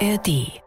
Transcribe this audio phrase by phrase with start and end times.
[0.00, 0.60] ARD.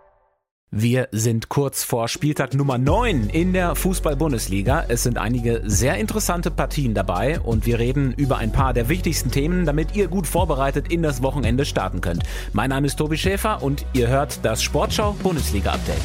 [0.71, 4.85] Wir sind kurz vor Spieltag Nummer 9 in der Fußball-Bundesliga.
[4.87, 9.31] Es sind einige sehr interessante Partien dabei und wir reden über ein paar der wichtigsten
[9.31, 12.23] Themen, damit ihr gut vorbereitet in das Wochenende starten könnt.
[12.53, 16.01] Mein Name ist Tobi Schäfer und ihr hört das Sportschau Bundesliga Update.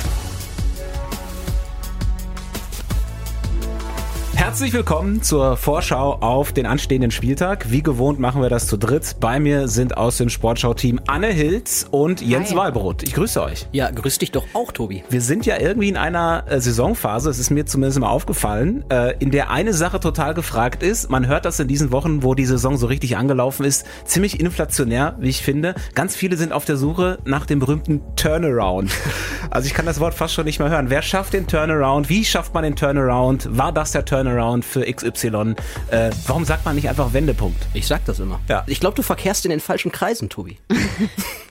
[4.44, 7.70] Herzlich willkommen zur Vorschau auf den anstehenden Spieltag.
[7.70, 9.16] Wie gewohnt machen wir das zu dritt.
[9.18, 12.56] Bei mir sind aus dem Sportschau-Team Anne Hilz und Jens Hi.
[12.56, 13.04] Walbrot.
[13.04, 13.66] Ich grüße euch.
[13.72, 15.02] Ja, grüß dich doch auch, Tobi.
[15.08, 19.16] Wir sind ja irgendwie in einer äh, Saisonphase, es ist mir zumindest mal aufgefallen, äh,
[19.18, 21.08] in der eine Sache total gefragt ist.
[21.08, 25.16] Man hört das in diesen Wochen, wo die Saison so richtig angelaufen ist, ziemlich inflationär,
[25.20, 25.74] wie ich finde.
[25.94, 28.92] Ganz viele sind auf der Suche nach dem berühmten Turnaround.
[29.50, 30.90] Also ich kann das Wort fast schon nicht mehr hören.
[30.90, 32.08] Wer schafft den Turnaround?
[32.08, 33.56] Wie schafft man den Turnaround?
[33.56, 34.33] War das der Turnaround?
[34.34, 35.54] Turnaround für XY.
[35.90, 37.66] Äh, warum sagt man nicht einfach Wendepunkt?
[37.72, 38.40] Ich sag das immer.
[38.48, 38.64] Ja.
[38.66, 40.58] Ich glaube, du verkehrst in den falschen Kreisen, Tobi.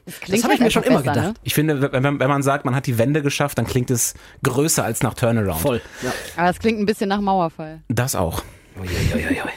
[0.06, 1.28] Das, das habe ich mir schon immer besser, gedacht.
[1.28, 1.34] Ne?
[1.44, 4.84] Ich finde, wenn, wenn, man sagt, man hat die Wende geschafft, dann klingt es größer
[4.84, 5.62] als nach Turnaround.
[5.62, 5.82] Voll.
[6.02, 6.12] Ja.
[6.36, 7.80] Aber es klingt ein bisschen nach Mauerfall.
[7.88, 8.44] Das auch.
[8.78, 9.50] Uiuiuiui.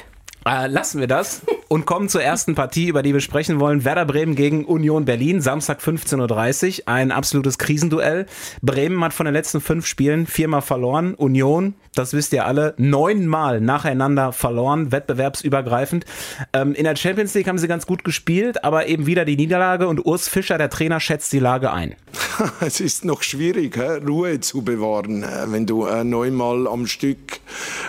[0.46, 3.84] Äh, lassen wir das und kommen zur ersten Partie, über die wir sprechen wollen.
[3.84, 6.88] Werder Bremen gegen Union Berlin, Samstag 15.30 Uhr.
[6.88, 8.26] Ein absolutes Krisenduell.
[8.62, 11.14] Bremen hat von den letzten fünf Spielen viermal verloren.
[11.14, 16.04] Union, das wisst ihr alle, neunmal nacheinander verloren, wettbewerbsübergreifend.
[16.52, 19.88] Ähm, in der Champions League haben sie ganz gut gespielt, aber eben wieder die Niederlage
[19.88, 21.96] und Urs Fischer, der Trainer, schätzt die Lage ein.
[22.60, 27.40] Es ist noch schwierig, Ruhe zu bewahren, äh, wenn du äh, neunmal am Stück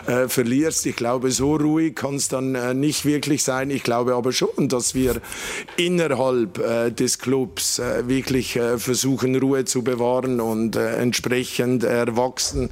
[0.07, 0.85] äh, verlierst.
[0.85, 3.69] Ich glaube, so ruhig kann es dann nicht wirklich sein.
[3.69, 5.21] Ich glaube aber schon, dass wir
[5.75, 12.69] innerhalb des Clubs wirklich versuchen, Ruhe zu bewahren und entsprechend erwachsen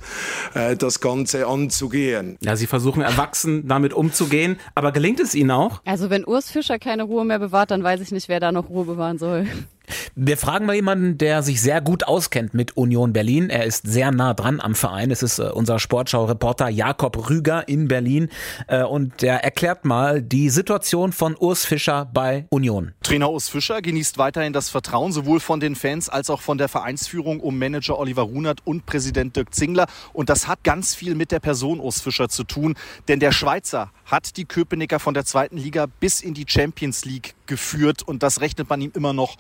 [0.54, 2.38] das Ganze anzugehen.
[2.42, 5.82] Ja, Sie versuchen erwachsen damit umzugehen, aber gelingt es Ihnen auch?
[5.86, 8.70] Also wenn Urs Fischer keine Ruhe mehr bewahrt, dann weiß ich nicht, wer da noch
[8.70, 9.48] Ruhe bewahren soll.
[10.16, 13.50] Wir fragen mal jemanden, der sich sehr gut auskennt mit Union Berlin.
[13.50, 15.12] Er ist sehr nah dran am Verein.
[15.12, 18.30] Es ist äh, unser Sportschau-Reporter Jakob Rüger in Berlin.
[18.68, 22.94] Äh, und der erklärt mal die Situation von Urs Fischer bei Union.
[23.04, 26.70] Trainer Urs Fischer genießt weiterhin das Vertrauen sowohl von den Fans als auch von der
[26.70, 29.88] Vereinsführung um Manager Oliver Runert und Präsident Dirk Zingler.
[30.14, 32.76] Und das hat ganz viel mit der Person Urs Fischer zu tun.
[33.08, 37.36] Denn der Schweizer hat die Köpenicker von der zweiten Liga bis in die Champions League
[37.46, 38.04] geführt.
[38.04, 39.38] Und das rechnet man ihm immer noch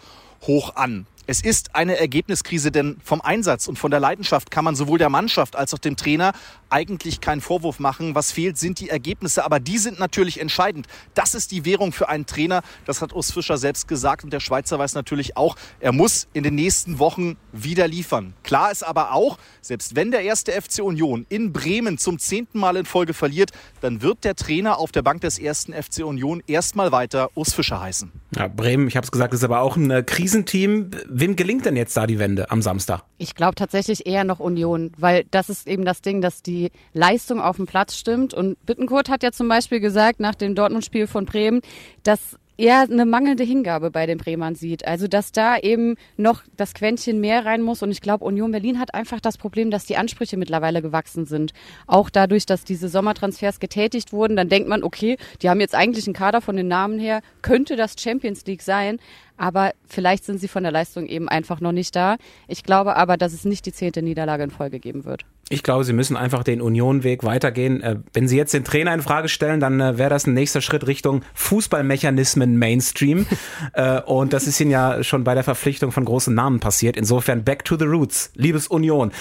[0.47, 1.05] hoch an.
[1.27, 5.09] Es ist eine Ergebniskrise, denn vom Einsatz und von der Leidenschaft kann man sowohl der
[5.09, 6.33] Mannschaft als auch dem Trainer
[6.69, 8.15] eigentlich keinen Vorwurf machen.
[8.15, 10.87] Was fehlt, sind die Ergebnisse, aber die sind natürlich entscheidend.
[11.13, 12.61] Das ist die Währung für einen Trainer.
[12.85, 16.43] Das hat Urs Fischer selbst gesagt und der Schweizer weiß natürlich auch, er muss in
[16.43, 18.33] den nächsten Wochen wieder liefern.
[18.43, 22.75] Klar ist aber auch, selbst wenn der erste FC Union in Bremen zum zehnten Mal
[22.77, 23.51] in Folge verliert,
[23.81, 27.79] dann wird der Trainer auf der Bank des ersten FC Union erstmal weiter Urs Fischer
[27.79, 28.11] heißen.
[28.35, 30.91] Ja, Bremen, ich habe es gesagt, ist aber auch ein äh, Krisenteam.
[31.07, 33.03] Wem gelingt denn jetzt da die Wende am Samstag?
[33.17, 36.54] Ich glaube tatsächlich eher noch Union, weil das ist eben das Ding, dass die
[36.93, 38.33] Leistung auf dem Platz stimmt.
[38.33, 41.61] Und Bittenkurt hat ja zum Beispiel gesagt nach dem Dortmund-Spiel von Bremen,
[42.03, 44.87] dass er eine mangelnde Hingabe bei den Bremern sieht.
[44.87, 47.83] Also dass da eben noch das Quäntchen mehr rein muss.
[47.83, 51.53] Und ich glaube, Union Berlin hat einfach das Problem, dass die Ansprüche mittlerweile gewachsen sind.
[51.87, 56.07] Auch dadurch, dass diese Sommertransfers getätigt wurden, dann denkt man, okay, die haben jetzt eigentlich
[56.07, 58.99] einen Kader von den Namen her, könnte das Champions League sein.
[59.37, 62.17] Aber vielleicht sind sie von der Leistung eben einfach noch nicht da.
[62.47, 65.25] Ich glaube aber, dass es nicht die zehnte Niederlage in Folge geben wird.
[65.49, 67.81] Ich glaube, sie müssen einfach den Union-Weg weitergehen.
[67.83, 70.59] Äh, wenn sie jetzt den Trainer in Frage stellen, dann äh, wäre das ein nächster
[70.59, 73.25] Schritt Richtung Fußballmechanismen Mainstream.
[73.73, 76.95] Äh, und das ist ihnen ja schon bei der Verpflichtung von großen Namen passiert.
[76.95, 79.11] Insofern back to the roots, liebes Union.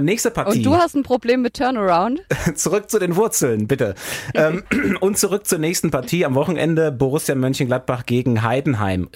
[0.00, 0.58] Nächste Partie.
[0.58, 2.22] Und du hast ein Problem mit Turnaround?
[2.54, 3.94] zurück zu den Wurzeln, bitte.
[4.34, 4.62] Ähm,
[5.00, 9.08] und zurück zur nächsten Partie am Wochenende Borussia Mönchengladbach gegen Heidenheim.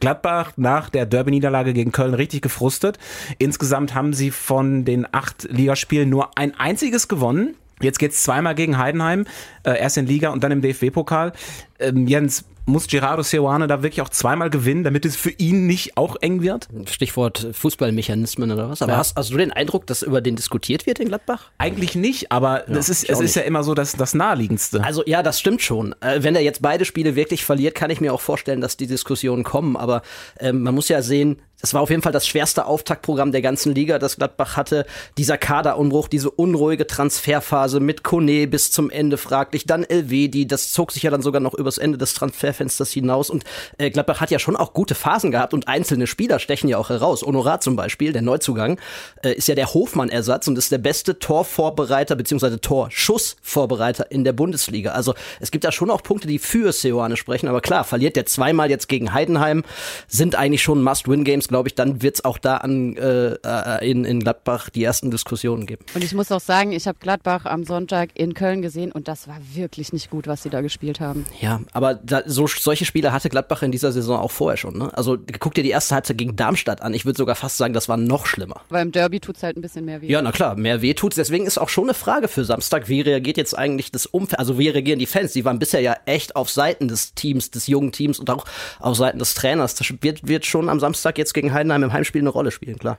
[0.00, 2.98] Gladbach nach der Derby-Niederlage gegen Köln richtig gefrustet.
[3.38, 7.54] Insgesamt haben sie von den acht Ligaspielen Spielen nur ein einziges gewonnen.
[7.80, 9.26] Jetzt geht es zweimal gegen Heidenheim,
[9.64, 11.32] äh, erst in Liga und dann im DFB-Pokal.
[11.80, 15.96] Ähm, Jens, muss Gerardo Seoane da wirklich auch zweimal gewinnen, damit es für ihn nicht
[15.96, 16.68] auch eng wird?
[16.86, 18.82] Stichwort Fußballmechanismen oder was?
[18.82, 18.98] Aber ja.
[18.98, 21.50] hast, hast, du den Eindruck, dass über den diskutiert wird in Gladbach?
[21.58, 24.82] Eigentlich nicht, aber ja, es ist, es ist ja immer so das, das Naheliegendste.
[24.84, 25.94] Also ja, das stimmt schon.
[26.00, 28.86] Äh, wenn er jetzt beide Spiele wirklich verliert, kann ich mir auch vorstellen, dass die
[28.86, 29.76] Diskussionen kommen.
[29.76, 30.02] Aber
[30.38, 33.72] ähm, man muss ja sehen, das war auf jeden Fall das schwerste Auftaktprogramm der ganzen
[33.72, 34.84] Liga, das Gladbach hatte.
[35.16, 40.90] Dieser Kaderumbruch, diese unruhige Transferphase mit Kone bis zum Ende fraglich, dann Elvedi, das zog
[40.90, 43.30] sich ja dann sogar noch übers Ende des Transferfensters hinaus.
[43.30, 43.44] Und
[43.78, 46.88] äh, Gladbach hat ja schon auch gute Phasen gehabt und einzelne Spieler stechen ja auch
[46.88, 47.22] heraus.
[47.22, 48.80] Honorat zum Beispiel, der Neuzugang,
[49.22, 52.56] äh, ist ja der Hofmann-Ersatz und ist der beste Torvorbereiter bzw.
[52.56, 54.90] Torschussvorbereiter in der Bundesliga.
[54.90, 57.46] Also es gibt da schon auch Punkte, die für Seoane sprechen.
[57.46, 59.62] Aber klar, verliert der zweimal jetzt gegen Heidenheim,
[60.08, 64.06] sind eigentlich schon Must-Win-Games glaube ich, dann wird es auch da an äh, äh, in,
[64.06, 65.84] in Gladbach die ersten Diskussionen geben.
[65.94, 69.28] Und ich muss auch sagen, ich habe Gladbach am Sonntag in Köln gesehen und das
[69.28, 71.26] war wirklich nicht gut, was sie da gespielt haben.
[71.40, 74.78] Ja, aber da, so, solche Spiele hatte Gladbach in dieser Saison auch vorher schon.
[74.78, 74.96] Ne?
[74.96, 76.94] Also guck dir die erste Halbzeit gegen Darmstadt an.
[76.94, 78.62] Ich würde sogar fast sagen, das war noch schlimmer.
[78.70, 80.08] Weil im Derby tut's halt ein bisschen mehr weh.
[80.08, 81.16] Ja, na klar, mehr weh tut's.
[81.16, 84.58] Deswegen ist auch schon eine Frage für Samstag, wie reagiert jetzt eigentlich das Umfeld, also
[84.58, 85.32] wie reagieren die Fans?
[85.32, 88.46] Die waren bisher ja echt auf Seiten des Teams, des jungen Teams und auch
[88.80, 89.74] auf Seiten des Trainers.
[89.74, 92.98] Das wird, wird schon am Samstag jetzt gegen Heidenheim im Heimspiel eine Rolle spielen, klar.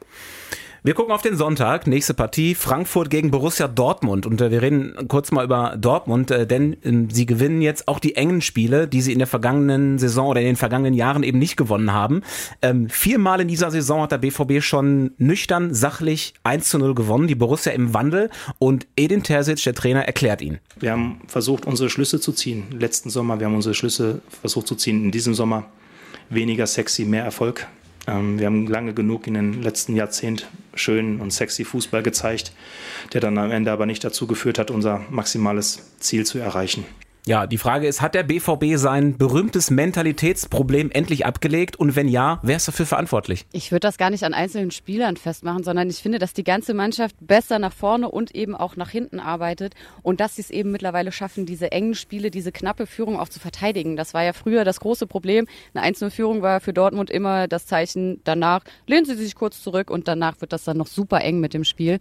[0.85, 4.25] Wir gucken auf den Sonntag, nächste Partie, Frankfurt gegen Borussia Dortmund.
[4.25, 7.99] Und äh, wir reden kurz mal über Dortmund, äh, denn äh, sie gewinnen jetzt auch
[7.99, 11.39] die engen Spiele, die sie in der vergangenen Saison oder in den vergangenen Jahren eben
[11.39, 12.21] nicht gewonnen haben.
[12.61, 17.29] Ähm, viermal in dieser Saison hat der BVB schon nüchtern, sachlich 1 zu 0 gewonnen,
[17.29, 18.29] die Borussia im Wandel.
[18.59, 20.59] Und Edin Terzic, der Trainer, erklärt ihn.
[20.77, 22.65] Wir haben versucht, unsere Schlüsse zu ziehen.
[22.77, 25.05] Letzten Sommer, wir haben unsere Schlüsse versucht zu ziehen.
[25.05, 25.67] In diesem Sommer
[26.29, 27.67] weniger sexy, mehr Erfolg.
[28.07, 32.51] Ähm, wir haben lange genug in den letzten Jahrzehnten schönen und sexy Fußball gezeigt,
[33.13, 36.85] der dann am Ende aber nicht dazu geführt hat, unser maximales Ziel zu erreichen.
[37.25, 41.77] Ja, die Frage ist, hat der BVB sein berühmtes Mentalitätsproblem endlich abgelegt?
[41.77, 43.45] Und wenn ja, wer ist dafür verantwortlich?
[43.53, 46.73] Ich würde das gar nicht an einzelnen Spielern festmachen, sondern ich finde, dass die ganze
[46.73, 50.71] Mannschaft besser nach vorne und eben auch nach hinten arbeitet und dass sie es eben
[50.71, 53.95] mittlerweile schaffen, diese engen Spiele, diese knappe Führung auch zu verteidigen.
[53.95, 55.47] Das war ja früher das große Problem.
[55.73, 59.89] Eine einzelne Führung war für Dortmund immer das Zeichen, danach lehnen sie sich kurz zurück
[59.89, 61.99] und danach wird das dann noch super eng mit dem Spiel.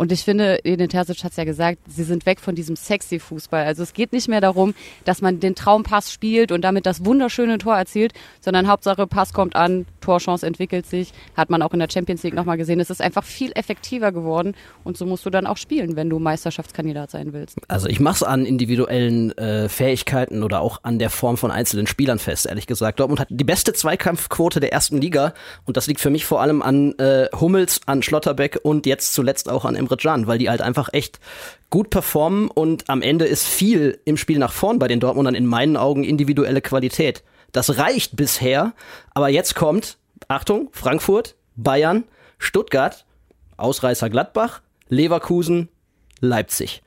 [0.00, 3.18] Und ich finde, Edin Terzic hat es ja gesagt, sie sind weg von diesem sexy
[3.18, 3.66] Fußball.
[3.66, 4.72] Also es geht nicht mehr darum,
[5.04, 9.56] dass man den Traumpass spielt und damit das wunderschöne Tor erzielt, sondern Hauptsache Pass kommt
[9.56, 12.80] an, Torchance entwickelt sich, hat man auch in der Champions League nochmal gesehen.
[12.80, 14.54] Es ist einfach viel effektiver geworden
[14.84, 17.58] und so musst du dann auch spielen, wenn du Meisterschaftskandidat sein willst.
[17.68, 21.86] Also ich mache es an individuellen äh, Fähigkeiten oder auch an der Form von einzelnen
[21.86, 23.00] Spielern fest, ehrlich gesagt.
[23.00, 25.34] Dortmund hat die beste Zweikampfquote der ersten Liga
[25.66, 29.50] und das liegt für mich vor allem an äh, Hummels, an Schlotterbeck und jetzt zuletzt
[29.50, 31.20] auch an Emre Can, weil die halt einfach echt
[31.70, 35.46] gut performen und am Ende ist viel im Spiel nach vorn bei den Dortmundern in
[35.46, 37.22] meinen Augen individuelle Qualität.
[37.52, 38.72] Das reicht bisher,
[39.12, 39.98] aber jetzt kommt,
[40.28, 42.04] Achtung, Frankfurt, Bayern,
[42.38, 43.04] Stuttgart,
[43.56, 45.68] Ausreißer Gladbach, Leverkusen,
[46.20, 46.82] Leipzig.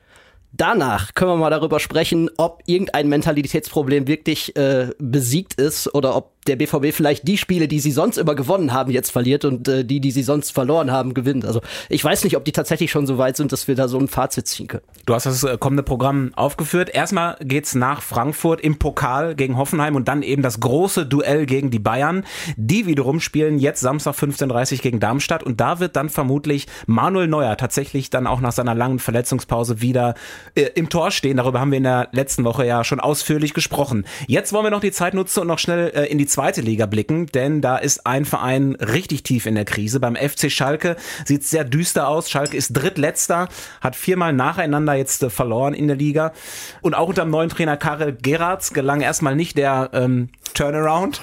[0.52, 6.33] Danach können wir mal darüber sprechen, ob irgendein Mentalitätsproblem wirklich äh, besiegt ist oder ob
[6.46, 9.84] der BVB vielleicht die Spiele, die sie sonst immer gewonnen haben, jetzt verliert und äh,
[9.84, 11.44] die, die sie sonst verloren haben, gewinnt.
[11.44, 13.98] Also ich weiß nicht, ob die tatsächlich schon so weit sind, dass wir da so
[13.98, 14.84] ein Fazit ziehen können.
[15.06, 16.90] Du hast das äh, kommende Programm aufgeführt.
[16.94, 21.70] Erstmal geht's nach Frankfurt im Pokal gegen Hoffenheim und dann eben das große Duell gegen
[21.70, 22.24] die Bayern.
[22.56, 27.56] Die wiederum spielen jetzt Samstag 15.30 gegen Darmstadt und da wird dann vermutlich Manuel Neuer
[27.56, 30.14] tatsächlich dann auch nach seiner langen Verletzungspause wieder
[30.54, 31.36] äh, im Tor stehen.
[31.36, 34.04] Darüber haben wir in der letzten Woche ja schon ausführlich gesprochen.
[34.26, 36.86] Jetzt wollen wir noch die Zeit nutzen und noch schnell äh, in die zweite Liga
[36.86, 40.00] blicken, denn da ist ein Verein richtig tief in der Krise.
[40.00, 42.28] Beim FC Schalke sieht sehr düster aus.
[42.28, 43.48] Schalke ist drittletzter,
[43.80, 46.32] hat viermal nacheinander jetzt äh, verloren in der Liga.
[46.82, 51.22] Und auch unter dem neuen Trainer Karel Geratz gelang erstmal nicht der ähm, Turnaround.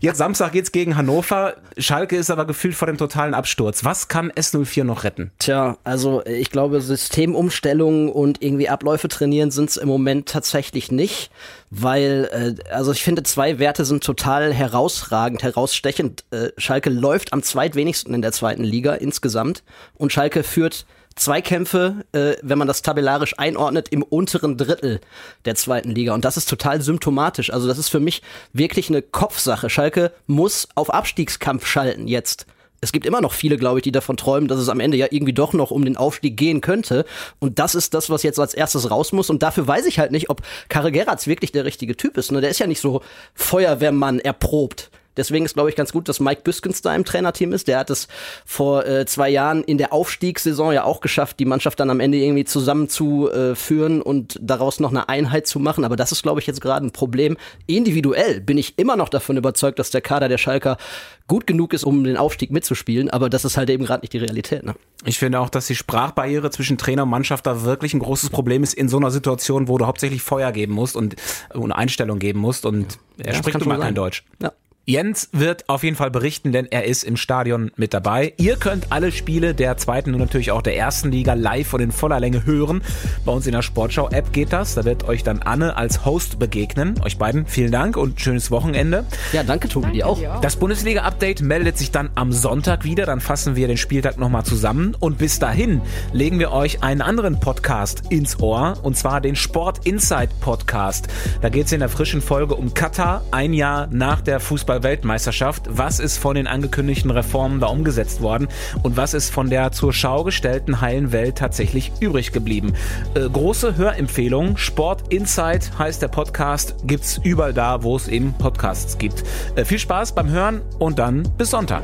[0.00, 1.56] Jetzt Samstag geht's gegen Hannover.
[1.76, 3.84] Schalke ist aber gefühlt vor dem totalen Absturz.
[3.84, 5.30] Was kann S04 noch retten?
[5.38, 11.30] Tja, also ich glaube, Systemumstellungen und irgendwie Abläufe trainieren sind's im Moment tatsächlich nicht,
[11.70, 16.24] weil, äh, also ich finde, zwei Werte sind total herausragend, herausstechend.
[16.30, 19.62] Äh, Schalke läuft am zweitwenigsten in der zweiten Liga insgesamt
[19.96, 20.86] und Schalke führt
[21.18, 25.00] Zweikämpfe, äh, wenn man das tabellarisch einordnet, im unteren Drittel
[25.44, 26.14] der zweiten Liga.
[26.14, 27.52] Und das ist total symptomatisch.
[27.52, 28.22] Also das ist für mich
[28.52, 29.68] wirklich eine Kopfsache.
[29.70, 32.46] Schalke muss auf Abstiegskampf schalten jetzt.
[32.80, 35.08] Es gibt immer noch viele, glaube ich, die davon träumen, dass es am Ende ja
[35.10, 37.04] irgendwie doch noch um den Aufstieg gehen könnte.
[37.40, 39.30] Und das ist das, was jetzt als erstes raus muss.
[39.30, 42.30] Und dafür weiß ich halt nicht, ob Karre Geratz wirklich der richtige Typ ist.
[42.30, 42.40] Ne?
[42.40, 43.02] Der ist ja nicht so
[43.34, 44.90] Feuerwehrmann erprobt.
[45.18, 47.68] Deswegen ist, glaube ich, ganz gut, dass Mike Büskens da im Trainerteam ist.
[47.68, 48.08] Der hat es
[48.46, 52.18] vor äh, zwei Jahren in der Aufstiegssaison ja auch geschafft, die Mannschaft dann am Ende
[52.18, 55.84] irgendwie zusammenzuführen und daraus noch eine Einheit zu machen.
[55.84, 57.36] Aber das ist, glaube ich, jetzt gerade ein Problem.
[57.66, 60.78] Individuell bin ich immer noch davon überzeugt, dass der Kader der Schalker
[61.26, 63.10] gut genug ist, um den Aufstieg mitzuspielen.
[63.10, 64.64] Aber das ist halt eben gerade nicht die Realität.
[64.64, 64.74] Ne?
[65.04, 68.62] Ich finde auch, dass die Sprachbarriere zwischen Trainer und Mannschaft da wirklich ein großes Problem
[68.62, 71.16] ist in so einer Situation, wo du hauptsächlich Feuer geben musst und,
[71.52, 72.64] und Einstellung geben musst.
[72.64, 73.94] Und er Ja, spricht nun mal schon kein.
[73.94, 74.24] Deutsch.
[74.42, 74.52] Ja.
[74.88, 78.32] Jens wird auf jeden Fall berichten, denn er ist im Stadion mit dabei.
[78.38, 81.92] Ihr könnt alle Spiele der zweiten und natürlich auch der ersten Liga live und in
[81.92, 82.80] voller Länge hören.
[83.26, 84.76] Bei uns in der Sportschau-App geht das.
[84.76, 86.94] Da wird euch dann Anne als Host begegnen.
[87.04, 89.04] Euch beiden vielen Dank und schönes Wochenende.
[89.34, 90.40] Ja, danke, Tobi, dir auch.
[90.40, 93.04] Das Bundesliga-Update meldet sich dann am Sonntag wieder.
[93.04, 94.96] Dann fassen wir den Spieltag nochmal zusammen.
[94.98, 95.82] Und bis dahin
[96.14, 98.78] legen wir euch einen anderen Podcast ins Ohr.
[98.82, 101.08] Und zwar den Sport Insight Podcast.
[101.42, 105.64] Da geht es in der frischen Folge um Katar, ein Jahr nach der Fußball Fußball-Weltmeisterschaft.
[105.68, 108.48] Was ist von den angekündigten Reformen da umgesetzt worden
[108.82, 112.74] und was ist von der zur Schau gestellten heilen Welt tatsächlich übrig geblieben?
[113.14, 114.56] Äh, große Hörempfehlung.
[114.56, 116.76] Sport Insight heißt der Podcast.
[116.84, 119.24] Gibt's überall da, wo es eben Podcasts gibt.
[119.56, 121.82] Äh, viel Spaß beim Hören und dann bis Sonntag.